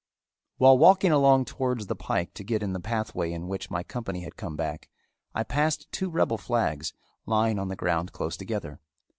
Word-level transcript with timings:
While 0.57 0.79
walking 0.79 1.11
along 1.11 1.45
towards 1.45 1.85
the 1.85 1.95
pike 1.95 2.33
to 2.33 2.43
get 2.43 2.63
in 2.63 2.73
the 2.73 2.79
pathway 2.79 3.31
in 3.31 3.47
which 3.47 3.69
my 3.69 3.83
company 3.83 4.21
had 4.23 4.35
come 4.35 4.55
back, 4.55 4.89
I 5.35 5.43
passed 5.43 5.91
two 5.91 6.09
rebel 6.09 6.39
flags 6.39 6.91
lying 7.27 7.59
on 7.59 7.67
the 7.67 7.75
ground 7.75 8.11
close 8.11 8.35
together. 8.35 8.79